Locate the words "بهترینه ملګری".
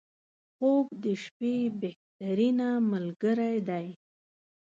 1.81-3.55